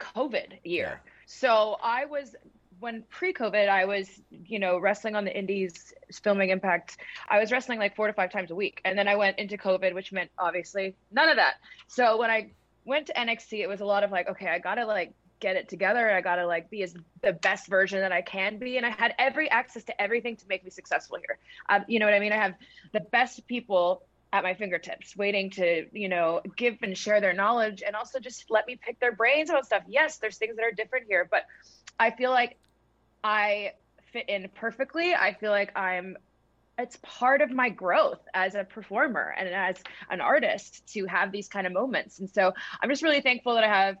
COVID 0.00 0.58
year. 0.64 1.00
So 1.26 1.76
I 1.82 2.06
was 2.06 2.34
when 2.80 3.04
pre-COVID, 3.10 3.68
I 3.68 3.84
was, 3.84 4.08
you 4.30 4.58
know, 4.58 4.78
wrestling 4.78 5.14
on 5.14 5.24
the 5.24 5.38
indies, 5.38 5.92
filming 6.22 6.48
Impact. 6.48 6.96
I 7.28 7.38
was 7.38 7.52
wrestling 7.52 7.78
like 7.78 7.94
four 7.94 8.06
to 8.06 8.12
five 8.12 8.32
times 8.32 8.50
a 8.50 8.54
week, 8.54 8.80
and 8.84 8.98
then 8.98 9.06
I 9.06 9.16
went 9.16 9.38
into 9.38 9.58
COVID, 9.58 9.94
which 9.94 10.12
meant 10.12 10.30
obviously 10.38 10.96
none 11.12 11.28
of 11.28 11.36
that. 11.36 11.56
So 11.88 12.18
when 12.18 12.30
I 12.30 12.50
went 12.84 13.06
to 13.08 13.12
NXT, 13.12 13.60
it 13.60 13.68
was 13.68 13.82
a 13.82 13.84
lot 13.84 14.02
of 14.02 14.10
like, 14.10 14.28
okay, 14.30 14.48
I 14.48 14.58
gotta 14.58 14.86
like 14.86 15.12
get 15.40 15.56
it 15.56 15.68
together. 15.68 16.10
I 16.10 16.22
gotta 16.22 16.46
like 16.46 16.70
be 16.70 16.82
as 16.82 16.94
the 17.22 17.34
best 17.34 17.68
version 17.68 18.00
that 18.00 18.12
I 18.12 18.22
can 18.22 18.58
be, 18.58 18.78
and 18.78 18.86
I 18.86 18.90
had 18.90 19.14
every 19.18 19.50
access 19.50 19.84
to 19.84 20.00
everything 20.00 20.36
to 20.36 20.48
make 20.48 20.64
me 20.64 20.70
successful 20.70 21.18
here. 21.18 21.38
Um, 21.68 21.84
you 21.86 21.98
know 21.98 22.06
what 22.06 22.14
I 22.14 22.20
mean? 22.20 22.32
I 22.32 22.36
have 22.36 22.54
the 22.92 23.00
best 23.00 23.46
people 23.46 24.02
at 24.32 24.44
my 24.44 24.54
fingertips, 24.54 25.16
waiting 25.16 25.50
to, 25.50 25.86
you 25.92 26.08
know, 26.08 26.40
give 26.56 26.76
and 26.82 26.96
share 26.96 27.20
their 27.20 27.32
knowledge 27.32 27.82
and 27.84 27.96
also 27.96 28.20
just 28.20 28.50
let 28.50 28.66
me 28.66 28.78
pick 28.80 29.00
their 29.00 29.12
brains 29.12 29.50
about 29.50 29.66
stuff. 29.66 29.82
Yes, 29.88 30.18
there's 30.18 30.38
things 30.38 30.56
that 30.56 30.64
are 30.64 30.70
different 30.70 31.06
here, 31.08 31.26
but 31.30 31.44
I 31.98 32.10
feel 32.10 32.30
like 32.30 32.56
I 33.24 33.72
fit 34.12 34.28
in 34.28 34.48
perfectly. 34.54 35.14
I 35.14 35.34
feel 35.34 35.50
like 35.50 35.76
I'm 35.76 36.16
it's 36.78 36.98
part 37.02 37.42
of 37.42 37.50
my 37.50 37.68
growth 37.68 38.20
as 38.32 38.54
a 38.54 38.64
performer 38.64 39.34
and 39.36 39.48
as 39.48 39.76
an 40.08 40.20
artist 40.20 40.86
to 40.94 41.04
have 41.04 41.30
these 41.30 41.46
kind 41.46 41.66
of 41.66 41.74
moments. 41.74 42.20
And 42.20 42.30
so 42.30 42.54
I'm 42.80 42.88
just 42.88 43.02
really 43.02 43.20
thankful 43.20 43.54
that 43.54 43.64
I 43.64 43.68
have 43.68 43.96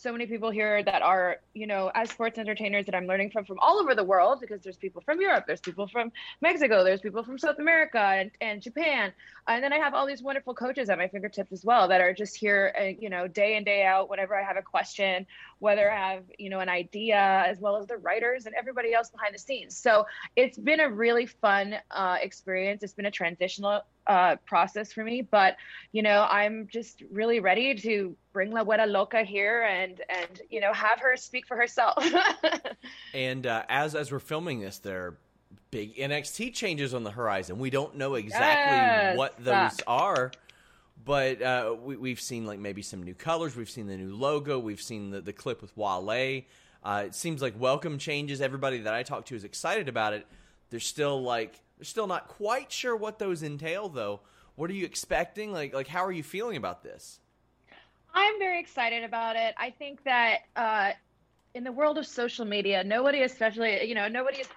so 0.00 0.12
many 0.12 0.26
people 0.26 0.50
here 0.50 0.82
that 0.82 1.02
are, 1.02 1.38
you 1.54 1.66
know, 1.66 1.90
as 1.94 2.10
sports 2.10 2.38
entertainers 2.38 2.86
that 2.86 2.94
I'm 2.94 3.06
learning 3.06 3.30
from 3.30 3.44
from 3.44 3.58
all 3.60 3.78
over 3.78 3.94
the 3.94 4.04
world 4.04 4.40
because 4.40 4.62
there's 4.62 4.76
people 4.76 5.02
from 5.02 5.20
Europe, 5.20 5.44
there's 5.46 5.60
people 5.60 5.88
from 5.88 6.12
Mexico, 6.40 6.84
there's 6.84 7.00
people 7.00 7.24
from 7.24 7.38
South 7.38 7.58
America 7.58 7.98
and, 7.98 8.30
and 8.40 8.62
Japan. 8.62 9.12
And 9.48 9.62
then 9.62 9.72
I 9.72 9.78
have 9.78 9.94
all 9.94 10.06
these 10.06 10.22
wonderful 10.22 10.54
coaches 10.54 10.88
at 10.88 10.98
my 10.98 11.08
fingertips 11.08 11.52
as 11.52 11.64
well 11.64 11.88
that 11.88 12.00
are 12.00 12.12
just 12.12 12.36
here, 12.36 12.74
uh, 12.80 12.84
you 12.84 13.10
know, 13.10 13.26
day 13.26 13.56
in, 13.56 13.64
day 13.64 13.84
out, 13.84 14.08
whenever 14.08 14.38
I 14.38 14.44
have 14.44 14.56
a 14.56 14.62
question, 14.62 15.26
whether 15.58 15.90
I 15.90 16.12
have, 16.14 16.24
you 16.38 16.50
know, 16.50 16.60
an 16.60 16.68
idea, 16.68 17.44
as 17.46 17.58
well 17.58 17.76
as 17.76 17.86
the 17.86 17.96
writers 17.96 18.46
and 18.46 18.54
everybody 18.54 18.94
else 18.94 19.10
behind 19.10 19.34
the 19.34 19.38
scenes. 19.38 19.76
So 19.76 20.06
it's 20.36 20.58
been 20.58 20.80
a 20.80 20.88
really 20.88 21.26
fun 21.26 21.76
uh, 21.90 22.16
experience. 22.20 22.82
It's 22.82 22.92
been 22.92 23.06
a 23.06 23.10
transitional 23.10 23.82
uh, 24.06 24.36
process 24.46 24.92
for 24.92 25.04
me. 25.04 25.22
But 25.22 25.56
you 25.92 26.02
know, 26.02 26.26
I'm 26.30 26.66
just 26.68 27.02
really 27.10 27.40
ready 27.40 27.74
to 27.74 28.16
bring 28.32 28.50
La 28.50 28.64
Güera 28.64 28.90
Loca 28.90 29.22
here 29.22 29.64
and 29.64 30.00
and 30.08 30.40
you 30.50 30.60
know 30.60 30.72
have 30.72 31.00
her 31.00 31.16
speak 31.16 31.46
for 31.46 31.56
herself. 31.56 32.02
and 33.14 33.46
uh, 33.46 33.64
as 33.68 33.94
as 33.94 34.10
we're 34.10 34.18
filming 34.18 34.60
this, 34.60 34.78
there 34.78 35.06
are 35.06 35.18
big 35.70 35.96
NXT 35.96 36.54
changes 36.54 36.94
on 36.94 37.04
the 37.04 37.10
horizon. 37.10 37.58
We 37.58 37.70
don't 37.70 37.96
know 37.96 38.14
exactly 38.14 38.76
yes, 38.76 39.16
what 39.16 39.34
those 39.38 39.78
are. 39.86 40.32
But 41.04 41.40
uh, 41.40 41.76
we, 41.80 42.10
have 42.10 42.20
seen 42.20 42.44
like 42.44 42.58
maybe 42.58 42.82
some 42.82 43.02
new 43.02 43.14
colors. 43.14 43.56
We've 43.56 43.70
seen 43.70 43.86
the 43.86 43.96
new 43.96 44.14
logo. 44.14 44.58
We've 44.58 44.80
seen 44.80 45.10
the, 45.10 45.20
the 45.20 45.32
clip 45.32 45.62
with 45.62 45.76
Wale. 45.76 46.42
Uh, 46.82 47.04
it 47.06 47.14
seems 47.14 47.42
like 47.42 47.58
welcome 47.58 47.98
changes. 47.98 48.40
Everybody 48.40 48.78
that 48.78 48.94
I 48.94 49.02
talk 49.02 49.26
to 49.26 49.34
is 49.34 49.44
excited 49.44 49.88
about 49.88 50.12
it. 50.12 50.26
They're 50.70 50.80
still 50.80 51.22
like 51.22 51.60
they're 51.78 51.84
still 51.84 52.06
not 52.06 52.28
quite 52.28 52.72
sure 52.72 52.96
what 52.96 53.18
those 53.18 53.42
entail, 53.42 53.88
though. 53.88 54.20
What 54.56 54.70
are 54.70 54.74
you 54.74 54.84
expecting? 54.84 55.52
Like, 55.52 55.72
like 55.72 55.86
how 55.86 56.04
are 56.04 56.12
you 56.12 56.22
feeling 56.22 56.56
about 56.56 56.82
this? 56.82 57.20
I'm 58.14 58.38
very 58.38 58.58
excited 58.58 59.04
about 59.04 59.36
it. 59.36 59.54
I 59.56 59.70
think 59.70 60.02
that 60.04 60.40
uh, 60.56 60.92
in 61.54 61.64
the 61.64 61.72
world 61.72 61.98
of 61.98 62.06
social 62.06 62.44
media, 62.44 62.82
nobody, 62.82 63.22
especially 63.22 63.84
you 63.84 63.94
know, 63.94 64.08
nobody 64.08 64.38
is 64.38 64.48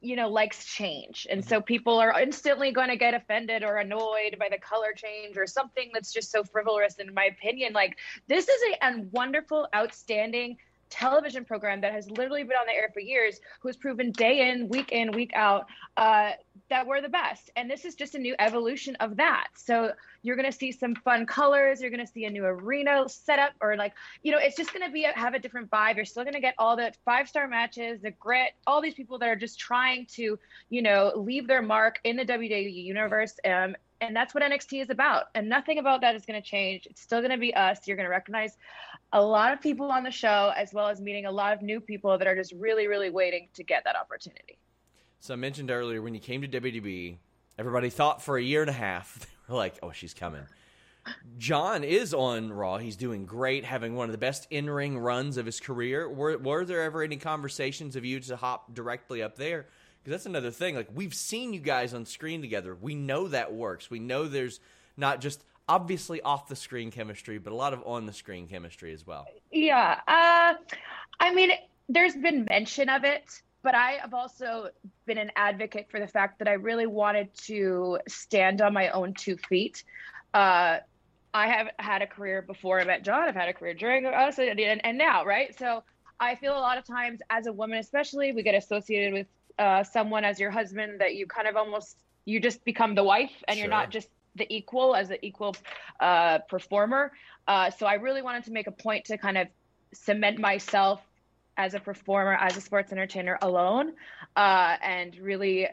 you 0.00 0.16
know 0.16 0.28
likes 0.28 0.64
change. 0.64 1.26
And 1.30 1.40
mm-hmm. 1.40 1.48
so 1.48 1.60
people 1.60 1.98
are 1.98 2.18
instantly 2.20 2.72
going 2.72 2.88
to 2.88 2.96
get 2.96 3.14
offended 3.14 3.62
or 3.62 3.76
annoyed 3.76 4.36
by 4.38 4.48
the 4.50 4.58
color 4.58 4.92
change 4.94 5.36
or 5.36 5.46
something 5.46 5.90
that's 5.92 6.12
just 6.12 6.30
so 6.30 6.44
frivolous 6.44 6.96
in 6.96 7.12
my 7.14 7.24
opinion. 7.24 7.72
Like 7.72 7.96
this 8.28 8.48
is 8.48 8.60
a, 8.82 8.86
a 8.86 9.00
wonderful 9.12 9.68
outstanding 9.74 10.58
television 10.90 11.44
program 11.44 11.80
that 11.80 11.92
has 11.92 12.10
literally 12.10 12.42
been 12.42 12.56
on 12.56 12.66
the 12.66 12.72
air 12.72 12.90
for 12.92 13.00
years, 13.00 13.40
who 13.60 13.68
has 13.68 13.76
proven 13.76 14.12
day 14.12 14.50
in, 14.50 14.68
week 14.68 14.92
in, 14.92 15.10
week 15.12 15.32
out 15.34 15.66
uh, 15.96 16.30
that 16.68 16.86
we're 16.86 17.00
the 17.00 17.08
best. 17.08 17.50
And 17.56 17.70
this 17.70 17.84
is 17.84 17.94
just 17.94 18.14
a 18.14 18.18
new 18.18 18.34
evolution 18.38 18.96
of 18.96 19.16
that. 19.16 19.48
So 19.54 19.92
you're 20.22 20.36
going 20.36 20.50
to 20.50 20.56
see 20.56 20.72
some 20.72 20.94
fun 20.94 21.26
colors. 21.26 21.80
You're 21.80 21.90
going 21.90 22.04
to 22.04 22.12
see 22.12 22.24
a 22.24 22.30
new 22.30 22.44
arena 22.44 23.08
setup, 23.08 23.52
or 23.60 23.76
like, 23.76 23.94
you 24.22 24.32
know, 24.32 24.38
it's 24.38 24.56
just 24.56 24.72
going 24.72 24.84
to 24.84 24.92
be 24.92 25.04
a, 25.04 25.12
have 25.12 25.34
a 25.34 25.38
different 25.38 25.70
vibe. 25.70 25.96
You're 25.96 26.04
still 26.04 26.24
going 26.24 26.34
to 26.34 26.40
get 26.40 26.54
all 26.58 26.76
the 26.76 26.92
five 27.04 27.28
star 27.28 27.46
matches, 27.46 28.00
the 28.00 28.10
grit, 28.12 28.52
all 28.66 28.82
these 28.82 28.94
people 28.94 29.18
that 29.18 29.28
are 29.28 29.36
just 29.36 29.58
trying 29.58 30.06
to, 30.14 30.38
you 30.68 30.82
know, 30.82 31.12
leave 31.14 31.46
their 31.46 31.62
mark 31.62 32.00
in 32.04 32.16
the 32.16 32.24
WWE 32.24 32.72
universe. 32.72 33.34
Um, 33.44 33.76
and 34.00 34.14
that's 34.14 34.34
what 34.34 34.42
NXT 34.42 34.82
is 34.82 34.90
about. 34.90 35.24
And 35.34 35.48
nothing 35.48 35.78
about 35.78 36.00
that 36.02 36.14
is 36.14 36.24
going 36.26 36.40
to 36.40 36.46
change. 36.46 36.86
It's 36.86 37.00
still 37.00 37.20
going 37.20 37.30
to 37.30 37.38
be 37.38 37.54
us. 37.54 37.86
You're 37.86 37.96
going 37.96 38.06
to 38.06 38.10
recognize 38.10 38.56
a 39.12 39.22
lot 39.22 39.52
of 39.52 39.60
people 39.60 39.90
on 39.90 40.04
the 40.04 40.10
show, 40.10 40.52
as 40.56 40.72
well 40.72 40.88
as 40.88 41.00
meeting 41.00 41.26
a 41.26 41.30
lot 41.30 41.52
of 41.52 41.62
new 41.62 41.80
people 41.80 42.18
that 42.18 42.26
are 42.26 42.34
just 42.34 42.52
really, 42.52 42.86
really 42.86 43.10
waiting 43.10 43.48
to 43.54 43.62
get 43.62 43.84
that 43.84 43.96
opportunity. 43.96 44.58
So 45.20 45.34
I 45.34 45.36
mentioned 45.36 45.70
earlier 45.70 46.02
when 46.02 46.14
you 46.14 46.20
came 46.20 46.42
to 46.42 46.48
WWE, 46.48 47.16
everybody 47.58 47.90
thought 47.90 48.22
for 48.22 48.36
a 48.36 48.42
year 48.42 48.60
and 48.60 48.70
a 48.70 48.74
half 48.74 49.18
they 49.48 49.52
were 49.52 49.58
like, 49.58 49.78
"Oh, 49.82 49.92
she's 49.92 50.14
coming." 50.14 50.42
John 51.38 51.84
is 51.84 52.12
on 52.12 52.52
Raw. 52.52 52.78
He's 52.78 52.96
doing 52.96 53.26
great, 53.26 53.64
having 53.64 53.94
one 53.94 54.08
of 54.08 54.12
the 54.12 54.18
best 54.18 54.48
in-ring 54.50 54.98
runs 54.98 55.36
of 55.36 55.46
his 55.46 55.60
career. 55.60 56.08
Were, 56.08 56.36
were 56.36 56.64
there 56.64 56.82
ever 56.82 57.02
any 57.02 57.16
conversations 57.16 57.94
of 57.94 58.04
you 58.04 58.18
to 58.20 58.34
hop 58.34 58.74
directly 58.74 59.22
up 59.22 59.36
there? 59.36 59.66
Because 60.06 60.20
that's 60.20 60.26
another 60.26 60.52
thing. 60.52 60.76
Like 60.76 60.86
we've 60.94 61.12
seen 61.12 61.52
you 61.52 61.58
guys 61.58 61.92
on 61.92 62.06
screen 62.06 62.40
together. 62.40 62.76
We 62.76 62.94
know 62.94 63.26
that 63.26 63.52
works. 63.52 63.90
We 63.90 63.98
know 63.98 64.28
there's 64.28 64.60
not 64.96 65.20
just 65.20 65.42
obviously 65.68 66.22
off 66.22 66.46
the 66.46 66.54
screen 66.54 66.92
chemistry, 66.92 67.38
but 67.38 67.52
a 67.52 67.56
lot 67.56 67.72
of 67.72 67.82
on 67.84 68.06
the 68.06 68.12
screen 68.12 68.46
chemistry 68.46 68.92
as 68.92 69.04
well. 69.04 69.26
Yeah. 69.50 69.98
Uh, 70.06 70.54
I 71.18 71.34
mean, 71.34 71.50
there's 71.88 72.14
been 72.14 72.46
mention 72.48 72.88
of 72.88 73.02
it, 73.02 73.42
but 73.64 73.74
I 73.74 73.98
have 74.00 74.14
also 74.14 74.68
been 75.06 75.18
an 75.18 75.32
advocate 75.34 75.88
for 75.90 75.98
the 75.98 76.06
fact 76.06 76.38
that 76.38 76.46
I 76.46 76.52
really 76.52 76.86
wanted 76.86 77.34
to 77.46 77.98
stand 78.06 78.62
on 78.62 78.72
my 78.72 78.90
own 78.90 79.12
two 79.12 79.36
feet. 79.36 79.82
Uh, 80.32 80.78
I 81.34 81.48
have 81.48 81.70
had 81.80 82.02
a 82.02 82.06
career 82.06 82.42
before 82.42 82.80
I 82.80 82.84
met 82.84 83.02
John. 83.02 83.24
I've 83.24 83.34
had 83.34 83.48
a 83.48 83.52
career 83.52 83.74
during 83.74 84.06
us 84.06 84.38
and, 84.38 84.60
and 84.60 84.98
now, 84.98 85.24
right? 85.24 85.58
So 85.58 85.82
I 86.20 86.36
feel 86.36 86.56
a 86.56 86.60
lot 86.60 86.78
of 86.78 86.84
times 86.86 87.18
as 87.28 87.48
a 87.48 87.52
woman, 87.52 87.78
especially, 87.78 88.30
we 88.30 88.44
get 88.44 88.54
associated 88.54 89.12
with 89.12 89.26
uh, 89.58 89.82
someone 89.82 90.24
as 90.24 90.38
your 90.38 90.50
husband 90.50 91.00
that 91.00 91.14
you 91.14 91.26
kind 91.26 91.48
of 91.48 91.56
almost 91.56 91.96
you 92.24 92.40
just 92.40 92.64
become 92.64 92.94
the 92.94 93.04
wife 93.04 93.32
and 93.46 93.56
sure. 93.56 93.64
you're 93.64 93.70
not 93.70 93.90
just 93.90 94.08
the 94.34 94.46
equal 94.54 94.94
as 94.94 95.10
an 95.10 95.18
equal 95.22 95.56
uh, 96.00 96.38
performer. 96.40 97.12
Uh, 97.48 97.70
so 97.70 97.86
I 97.86 97.94
really 97.94 98.22
wanted 98.22 98.44
to 98.44 98.52
make 98.52 98.66
a 98.66 98.72
point 98.72 99.06
to 99.06 99.16
kind 99.16 99.38
of 99.38 99.48
cement 99.94 100.38
myself 100.38 101.00
as 101.56 101.74
a 101.74 101.80
performer, 101.80 102.34
as 102.34 102.56
a 102.56 102.60
sports 102.60 102.92
entertainer 102.92 103.38
alone, 103.40 103.92
uh, 104.36 104.76
and 104.82 105.16
really 105.16 105.68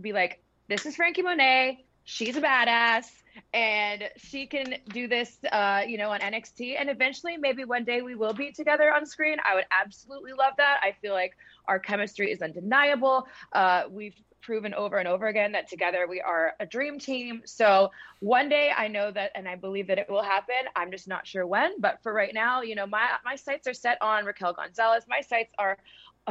be 0.00 0.12
like, 0.12 0.42
this 0.68 0.84
is 0.84 0.96
Franky 0.96 1.22
Monet. 1.22 1.84
She's 2.04 2.36
a 2.36 2.40
badass 2.40 3.04
and 3.52 4.04
she 4.16 4.46
can 4.46 4.76
do 4.88 5.08
this, 5.08 5.38
uh, 5.50 5.82
you 5.86 5.98
know, 5.98 6.10
on 6.10 6.20
NXT. 6.20 6.76
And 6.78 6.90
eventually, 6.90 7.36
maybe 7.36 7.64
one 7.64 7.84
day 7.84 8.02
we 8.02 8.14
will 8.14 8.32
be 8.32 8.52
together 8.52 8.92
on 8.92 9.06
screen. 9.06 9.38
I 9.44 9.54
would 9.54 9.66
absolutely 9.70 10.32
love 10.32 10.54
that. 10.58 10.80
I 10.82 10.94
feel 11.00 11.14
like 11.14 11.36
our 11.66 11.78
chemistry 11.78 12.30
is 12.32 12.42
undeniable. 12.42 13.26
Uh, 13.52 13.84
we've 13.90 14.14
proven 14.40 14.72
over 14.72 14.96
and 14.96 15.06
over 15.08 15.26
again 15.26 15.52
that 15.52 15.68
together 15.68 16.06
we 16.08 16.20
are 16.20 16.54
a 16.60 16.66
dream 16.66 16.98
team. 16.98 17.42
So 17.44 17.90
one 18.20 18.48
day 18.48 18.70
I 18.74 18.88
know 18.88 19.10
that 19.10 19.32
and 19.34 19.48
I 19.48 19.56
believe 19.56 19.88
that 19.88 19.98
it 19.98 20.08
will 20.08 20.22
happen. 20.22 20.54
I'm 20.74 20.90
just 20.90 21.08
not 21.08 21.26
sure 21.26 21.46
when, 21.46 21.80
but 21.80 22.02
for 22.02 22.12
right 22.12 22.32
now, 22.32 22.62
you 22.62 22.74
know, 22.74 22.86
my 22.86 23.08
my 23.24 23.36
sights 23.36 23.66
are 23.66 23.74
set 23.74 23.98
on 24.00 24.24
Raquel 24.24 24.54
Gonzalez. 24.54 25.04
My 25.08 25.20
sights 25.20 25.52
are 25.58 25.76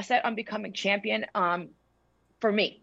set 0.02 0.26
on 0.26 0.36
becoming 0.36 0.74
champion 0.74 1.26
um, 1.36 1.70
for 2.40 2.52
me. 2.52 2.82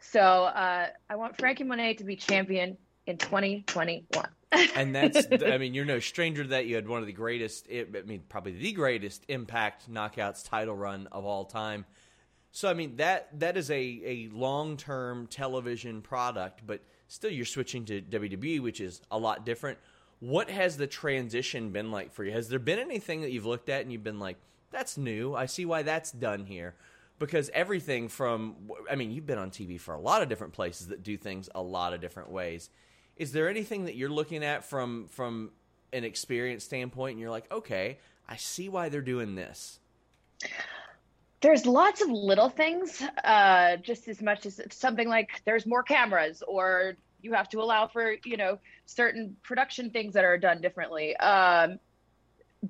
So 0.00 0.20
uh, 0.20 0.88
I 1.08 1.16
want 1.16 1.38
Franky 1.38 1.64
Monet 1.64 1.94
to 1.94 2.04
be 2.04 2.16
champion 2.16 2.76
in 3.06 3.18
2021. 3.18 4.26
and 4.74 4.94
that's, 4.94 5.26
I 5.46 5.58
mean, 5.58 5.74
you're 5.74 5.84
no 5.84 5.98
stranger 5.98 6.42
to 6.42 6.50
that. 6.50 6.66
You 6.66 6.76
had 6.76 6.88
one 6.88 7.00
of 7.00 7.06
the 7.06 7.12
greatest, 7.12 7.68
I 7.70 7.86
mean, 8.06 8.22
probably 8.28 8.52
the 8.52 8.72
greatest 8.72 9.24
Impact 9.28 9.92
Knockouts 9.92 10.48
title 10.48 10.76
run 10.76 11.08
of 11.12 11.24
all 11.24 11.44
time. 11.44 11.84
So 12.54 12.70
I 12.70 12.74
mean 12.74 12.94
that 12.98 13.40
that 13.40 13.56
is 13.56 13.68
a, 13.68 13.74
a 13.74 14.28
long 14.32 14.76
term 14.76 15.26
television 15.26 16.02
product, 16.02 16.62
but 16.64 16.82
still 17.08 17.30
you're 17.30 17.44
switching 17.44 17.84
to 17.86 18.00
WWE, 18.00 18.60
which 18.60 18.80
is 18.80 19.02
a 19.10 19.18
lot 19.18 19.44
different. 19.44 19.78
what 20.20 20.48
has 20.48 20.76
the 20.76 20.86
transition 20.86 21.70
been 21.70 21.90
like 21.90 22.12
for 22.12 22.22
you? 22.22 22.30
Has 22.30 22.48
there 22.48 22.60
been 22.60 22.78
anything 22.78 23.22
that 23.22 23.32
you've 23.32 23.44
looked 23.44 23.68
at 23.68 23.82
and 23.82 23.90
you've 23.90 24.04
been 24.04 24.20
like, 24.20 24.36
that's 24.70 24.96
new. 24.96 25.34
I 25.34 25.46
see 25.46 25.64
why 25.64 25.82
that's 25.82 26.12
done 26.12 26.44
here. 26.44 26.76
Because 27.18 27.50
everything 27.52 28.08
from, 28.08 28.54
I 28.88 28.94
mean, 28.94 29.10
you've 29.10 29.26
been 29.26 29.38
on 29.38 29.50
TV 29.50 29.78
for 29.80 29.92
a 29.92 30.00
lot 30.00 30.22
of 30.22 30.28
different 30.28 30.52
places 30.52 30.88
that 30.88 31.02
do 31.02 31.16
things 31.16 31.48
a 31.56 31.62
lot 31.62 31.92
of 31.92 32.00
different 32.00 32.30
ways. 32.30 32.70
Is 33.16 33.32
there 33.32 33.48
anything 33.48 33.84
that 33.84 33.96
you're 33.96 34.10
looking 34.10 34.44
at 34.44 34.64
from 34.64 35.06
from 35.08 35.50
an 35.92 36.04
experience 36.04 36.64
standpoint 36.64 37.12
and 37.12 37.20
you're 37.20 37.30
like, 37.30 37.50
okay, 37.52 37.98
I 38.28 38.36
see 38.36 38.68
why 38.68 38.88
they're 38.88 39.00
doing 39.00 39.34
this? 39.34 39.78
There's 41.40 41.66
lots 41.66 42.00
of 42.00 42.08
little 42.08 42.48
things, 42.48 43.02
uh, 43.22 43.76
just 43.76 44.08
as 44.08 44.22
much 44.22 44.46
as 44.46 44.60
something 44.70 45.08
like 45.08 45.42
there's 45.44 45.66
more 45.66 45.82
cameras 45.82 46.42
or 46.48 46.96
you 47.20 47.32
have 47.32 47.48
to 47.50 47.60
allow 47.60 47.86
for, 47.86 48.16
you 48.24 48.36
know, 48.36 48.58
certain 48.86 49.36
production 49.42 49.90
things 49.90 50.14
that 50.14 50.24
are 50.24 50.38
done 50.38 50.60
differently. 50.60 51.16
Um, 51.16 51.78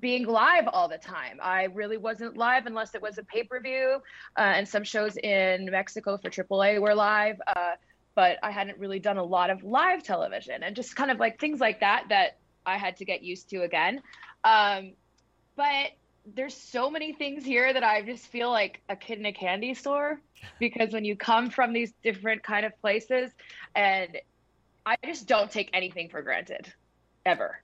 being 0.00 0.26
live 0.26 0.66
all 0.66 0.88
the 0.88 0.98
time. 0.98 1.38
I 1.40 1.64
really 1.64 1.96
wasn't 1.96 2.36
live 2.36 2.66
unless 2.66 2.94
it 2.94 3.02
was 3.02 3.18
a 3.18 3.22
pay 3.22 3.44
per 3.44 3.60
view, 3.60 3.98
uh, 4.36 4.40
and 4.40 4.66
some 4.66 4.84
shows 4.84 5.16
in 5.16 5.66
Mexico 5.70 6.16
for 6.16 6.30
AAA 6.30 6.80
were 6.80 6.94
live. 6.94 7.36
Uh, 7.46 7.72
but 8.14 8.38
I 8.42 8.50
hadn't 8.50 8.78
really 8.78 8.98
done 8.98 9.18
a 9.18 9.24
lot 9.24 9.50
of 9.50 9.64
live 9.64 10.02
television 10.02 10.62
and 10.62 10.76
just 10.76 10.94
kind 10.94 11.10
of 11.10 11.18
like 11.18 11.40
things 11.40 11.60
like 11.60 11.80
that 11.80 12.06
that 12.10 12.38
I 12.64 12.78
had 12.78 12.96
to 12.98 13.04
get 13.04 13.22
used 13.22 13.50
to 13.50 13.62
again. 13.62 14.02
Um, 14.44 14.92
but 15.56 15.90
there's 16.34 16.56
so 16.56 16.90
many 16.90 17.12
things 17.12 17.44
here 17.44 17.72
that 17.72 17.84
I 17.84 18.02
just 18.02 18.26
feel 18.26 18.50
like 18.50 18.80
a 18.88 18.96
kid 18.96 19.18
in 19.18 19.26
a 19.26 19.32
candy 19.32 19.74
store 19.74 20.20
because 20.58 20.92
when 20.92 21.04
you 21.04 21.16
come 21.16 21.50
from 21.50 21.72
these 21.72 21.92
different 22.02 22.42
kind 22.42 22.64
of 22.64 22.78
places 22.80 23.30
and 23.74 24.18
I 24.86 24.96
just 25.04 25.26
don't 25.26 25.50
take 25.50 25.70
anything 25.72 26.08
for 26.08 26.22
granted 26.22 26.72
ever. 27.24 27.60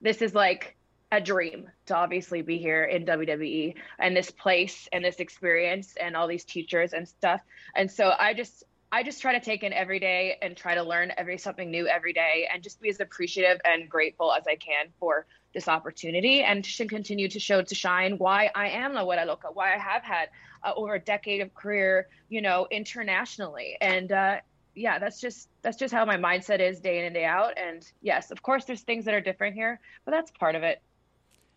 This 0.00 0.22
is 0.22 0.34
like 0.34 0.76
a 1.12 1.20
dream 1.20 1.68
to 1.86 1.96
obviously 1.96 2.42
be 2.42 2.58
here 2.58 2.84
in 2.84 3.04
WWE 3.04 3.74
and 3.98 4.16
this 4.16 4.30
place 4.30 4.88
and 4.92 5.04
this 5.04 5.16
experience 5.16 5.94
and 6.00 6.16
all 6.16 6.28
these 6.28 6.44
teachers 6.44 6.92
and 6.92 7.08
stuff. 7.08 7.40
And 7.74 7.90
so 7.90 8.12
I 8.16 8.34
just 8.34 8.64
I 8.92 9.04
just 9.04 9.22
try 9.22 9.32
to 9.32 9.40
take 9.40 9.62
in 9.62 9.72
every 9.72 10.00
day 10.00 10.36
and 10.42 10.56
try 10.56 10.74
to 10.74 10.82
learn 10.82 11.12
every 11.16 11.38
something 11.38 11.70
new 11.70 11.86
every 11.86 12.12
day 12.12 12.48
and 12.52 12.62
just 12.62 12.80
be 12.80 12.88
as 12.88 12.98
appreciative 12.98 13.60
and 13.64 13.88
grateful 13.88 14.32
as 14.32 14.44
I 14.48 14.56
can 14.56 14.86
for 14.98 15.26
this 15.54 15.68
opportunity 15.68 16.42
and 16.42 16.64
to 16.64 16.86
continue 16.86 17.28
to 17.28 17.38
show 17.38 17.62
to 17.62 17.74
shine 17.74 18.18
why 18.18 18.50
I 18.54 18.70
am 18.70 18.94
La 18.94 19.04
Güera 19.04 19.26
Loca, 19.26 19.48
why 19.52 19.74
I 19.74 19.78
have 19.78 20.02
had 20.02 20.28
uh, 20.64 20.72
over 20.74 20.94
a 20.94 21.00
decade 21.00 21.40
of 21.40 21.54
career, 21.54 22.08
you 22.28 22.42
know, 22.42 22.66
internationally. 22.70 23.76
And 23.80 24.10
uh, 24.10 24.36
yeah, 24.74 24.98
that's 24.98 25.20
just 25.20 25.48
that's 25.62 25.76
just 25.76 25.94
how 25.94 26.04
my 26.04 26.16
mindset 26.16 26.58
is 26.58 26.80
day 26.80 26.98
in 26.98 27.04
and 27.04 27.14
day 27.14 27.24
out. 27.24 27.58
And 27.58 27.88
yes, 28.02 28.32
of 28.32 28.42
course, 28.42 28.64
there's 28.64 28.82
things 28.82 29.04
that 29.04 29.14
are 29.14 29.20
different 29.20 29.54
here, 29.54 29.80
but 30.04 30.10
that's 30.10 30.32
part 30.32 30.56
of 30.56 30.64
it 30.64 30.82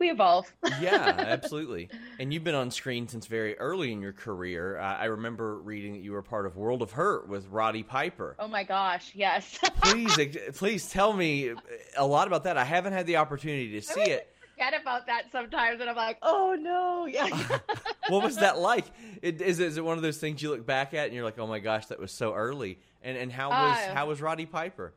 we 0.04 0.12
evolve. 0.12 0.54
yeah, 0.82 1.16
absolutely. 1.18 1.90
And 2.20 2.34
you've 2.34 2.44
been 2.44 2.56
on 2.56 2.72
screen 2.72 3.08
since 3.08 3.26
very 3.26 3.58
early 3.58 3.94
in 3.94 4.02
your 4.02 4.12
career. 4.12 4.78
Uh, 4.78 4.98
I 4.98 5.06
remember 5.06 5.60
reading 5.60 5.94
that 5.94 6.02
you 6.02 6.12
were 6.12 6.22
part 6.22 6.46
of 6.46 6.58
World 6.58 6.82
of 6.82 6.92
Hurt 6.92 7.30
with 7.30 7.48
Roddy 7.48 7.84
Piper. 7.84 8.36
Oh 8.38 8.50
my 8.50 8.64
gosh, 8.64 9.12
yes. 9.16 9.58
please, 9.82 10.18
please 10.56 10.90
tell 10.90 11.14
me 11.14 11.54
a 11.96 12.06
lot 12.06 12.28
about 12.28 12.44
that. 12.44 12.58
I 12.58 12.66
haven't 12.66 12.92
had 12.92 13.08
the 13.08 13.16
opportunity 13.16 13.72
to 13.80 13.82
see 13.82 14.02
it. 14.02 14.30
Forget 14.52 14.80
about 14.80 15.08
that 15.08 15.32
sometimes, 15.32 15.80
and 15.80 15.90
I'm 15.90 15.96
like, 15.96 16.18
oh 16.22 16.56
no, 16.60 17.06
yeah. 17.06 17.30
what 18.10 18.22
was 18.24 18.36
that 18.38 18.60
like? 18.60 18.86
It, 19.22 19.42
is, 19.42 19.60
is 19.60 19.78
it 19.78 19.86
one 19.86 19.98
of 19.98 20.04
those 20.04 20.18
things 20.18 20.42
you 20.42 20.50
look 20.50 20.66
back 20.66 20.94
at 20.94 21.06
and 21.06 21.14
you're 21.14 21.24
like, 21.24 21.40
oh 21.40 21.48
my 21.48 21.60
gosh, 21.60 21.88
that 21.88 22.00
was 22.00 22.12
so 22.12 22.34
early? 22.34 22.78
And 23.02 23.18
and 23.18 23.32
how 23.32 23.50
was 23.50 23.78
uh, 23.78 23.94
how 23.94 24.08
was 24.08 24.22
Roddy 24.22 24.46
Piper? 24.46 24.94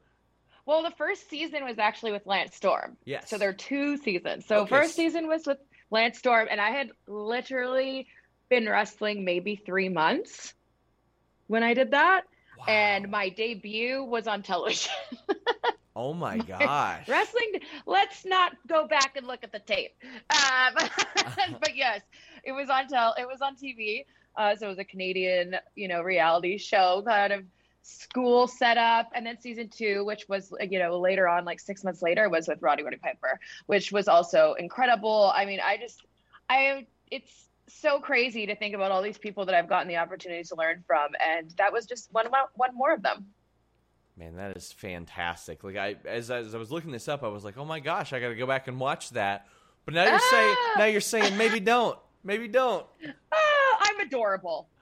Well, 0.67 0.83
the 0.83 0.91
first 0.91 1.31
season 1.31 1.65
was 1.65 1.79
actually 1.79 2.13
with 2.13 2.27
Lance 2.27 2.57
Storm. 2.57 2.97
Yes. 3.05 3.31
So 3.31 3.39
there 3.39 3.49
are 3.51 3.55
two 3.55 3.97
seasons. 3.99 4.47
So 4.47 4.61
okay. 4.61 4.69
first 4.69 4.97
season 4.97 5.29
was 5.29 5.47
with 5.47 5.59
Lance 5.93 6.19
Storm, 6.19 6.49
and 6.51 6.61
I 6.61 6.71
had 6.71 6.91
literally 7.07 8.09
been 8.49 8.69
wrestling 8.69 9.25
maybe 9.25 9.57
three 9.57 9.89
months 9.89 10.55
when 11.47 11.63
I 11.63 11.75
did 11.75 11.93
that. 11.93 12.23
Wow. 12.59 12.65
And 12.69 13.11
my 13.11 13.29
debut 13.29 14.03
was 14.03 14.27
on 14.27 14.43
television. 14.43 14.93
oh 15.97 16.13
my 16.15 16.39
gosh. 16.39 17.07
Wrestling, 17.07 17.61
let's 17.87 18.25
not 18.25 18.53
go 18.67 18.89
back 18.89 19.17
and 19.17 19.27
look 19.27 19.45
at 19.45 19.53
the 19.53 19.61
tape. 19.61 19.95
Um, 20.31 20.75
but 21.61 21.77
yes, 21.77 22.01
it 22.43 22.53
was 22.53 22.69
on 22.71 22.89
tel- 22.89 23.15
it 23.19 23.27
was 23.27 23.41
on 23.41 23.55
TV. 23.57 24.05
Uh, 24.37 24.55
so 24.57 24.67
it 24.67 24.71
was 24.71 24.79
a 24.79 24.85
Canadian, 24.85 25.57
you 25.77 25.89
know, 25.89 26.03
reality 26.03 26.59
show 26.59 27.03
kind 27.07 27.33
of 27.33 27.45
school 27.87 28.49
setup. 28.49 29.11
And 29.15 29.25
then 29.25 29.39
season 29.41 29.69
two 29.69 30.05
which 30.05 30.29
was 30.29 30.53
you 30.69 30.79
know 30.79 30.99
later 30.99 31.29
on 31.29 31.45
like 31.45 31.61
six 31.61 31.85
months 31.85 32.03
later 32.03 32.29
was 32.29 32.49
with 32.49 32.61
roddy 32.61 32.83
roddy 32.83 32.97
piper 32.97 33.39
which 33.67 33.93
was 33.93 34.09
also 34.09 34.55
incredible. 34.59 35.33
I 35.35 35.45
mean 35.47 35.61
i 35.65 35.77
just 35.77 36.03
i 36.51 36.87
it's 37.11 37.49
so 37.69 37.99
crazy 37.99 38.47
to 38.47 38.55
think 38.57 38.75
about 38.75 38.91
all 38.91 39.03
these 39.03 39.19
people 39.19 39.45
that 39.47 39.55
i've 39.55 39.69
gotten 39.69 39.89
the 39.89 39.97
opportunity 39.97 40.43
to 40.43 40.55
learn 40.57 40.83
from. 40.87 41.11
And 41.25 41.51
that 41.59 41.73
was 41.73 41.87
just 41.87 42.13
one 42.13 42.27
one 42.55 42.75
more 42.75 42.93
of 42.93 43.03
them. 43.03 43.27
Man 44.17 44.37
that 44.37 44.57
is 44.57 44.73
fantastic. 44.73 45.63
Like 45.63 45.77
i 45.77 45.97
as, 46.05 46.31
as 46.31 46.55
i 46.55 46.59
was 46.59 46.73
looking 46.73 46.91
this 46.91 47.09
up 47.09 47.23
i 47.23 47.29
was 47.29 47.45
like 47.45 47.57
oh 47.57 47.65
my 47.65 47.81
gosh 47.81 48.13
i 48.13 48.21
gotta 48.21 48.35
go 48.35 48.47
back 48.47 48.67
and 48.69 48.81
watch 48.81 49.11
that. 49.11 49.47
But 49.85 49.95
now 49.95 50.05
you're 50.05 50.15
ah! 50.15 50.29
saying 50.31 50.57
now 50.79 50.85
you're 50.87 51.01
saying 51.01 51.37
maybe 51.37 51.61
don't 51.61 51.99
maybe 52.25 52.49
don't. 52.49 52.85
Ah, 53.33 53.79
i'm 53.81 54.01
adorable 54.01 54.69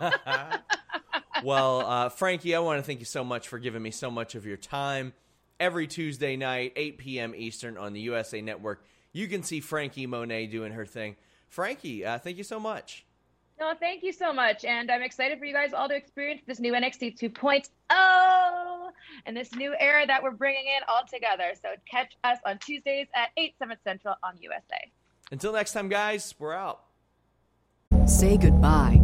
well, 1.42 1.80
uh, 1.80 2.08
Franky, 2.08 2.54
I 2.54 2.58
want 2.60 2.78
to 2.78 2.82
thank 2.82 3.00
you 3.00 3.06
so 3.06 3.24
much 3.24 3.48
for 3.48 3.58
giving 3.58 3.82
me 3.82 3.90
so 3.90 4.10
much 4.10 4.34
of 4.34 4.46
your 4.46 4.56
time. 4.56 5.12
Every 5.58 5.86
Tuesday 5.86 6.36
night, 6.36 6.72
8 6.76 6.98
p.m. 6.98 7.34
Eastern 7.36 7.78
on 7.78 7.92
the 7.92 8.00
USA 8.00 8.40
Network, 8.40 8.84
you 9.12 9.28
can 9.28 9.42
see 9.42 9.60
Franky 9.60 10.06
Monet 10.06 10.48
doing 10.48 10.72
her 10.72 10.84
thing. 10.84 11.16
Franky, 11.48 12.04
uh, 12.04 12.18
thank 12.18 12.36
you 12.36 12.44
so 12.44 12.58
much. 12.58 13.06
No, 13.58 13.72
thank 13.78 14.02
you 14.02 14.12
so 14.12 14.32
much. 14.32 14.64
And 14.64 14.90
I'm 14.90 15.02
excited 15.02 15.38
for 15.38 15.44
you 15.44 15.54
guys 15.54 15.72
all 15.72 15.88
to 15.88 15.94
experience 15.94 16.42
this 16.46 16.58
new 16.58 16.72
NXT 16.72 17.18
2.0 17.20 17.68
and 19.26 19.36
this 19.36 19.54
new 19.54 19.74
era 19.78 20.06
that 20.06 20.22
we're 20.22 20.32
bringing 20.32 20.64
in 20.66 20.82
all 20.88 21.02
together. 21.08 21.52
So 21.62 21.68
catch 21.88 22.16
us 22.24 22.38
on 22.44 22.58
Tuesdays 22.58 23.06
at 23.14 23.28
8, 23.36 23.54
7 23.58 23.76
Central 23.84 24.16
on 24.24 24.34
USA. 24.40 24.90
Until 25.30 25.52
next 25.52 25.72
time, 25.72 25.88
guys, 25.88 26.34
we're 26.38 26.52
out. 26.52 26.80
Say 28.06 28.36
goodbye 28.36 29.03